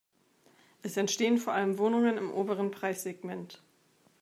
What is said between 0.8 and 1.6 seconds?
Es entstehen vor